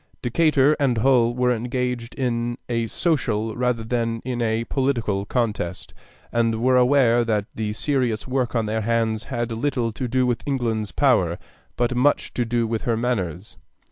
[0.23, 5.93] Decatur and Hull were engaged in a social rather than in a political contest,
[6.31, 10.41] and were aware that the serious work on their hands had little to do with
[10.47, 11.37] England's power,
[11.75, 13.57] but much to do with her manners.